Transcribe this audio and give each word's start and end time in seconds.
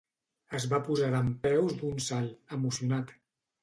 Es 0.59 0.65
va 0.71 0.79
posar 0.87 1.11
dempeus 1.17 1.79
d'un 1.85 2.05
salt, 2.09 2.45
emocionat. 2.61 3.19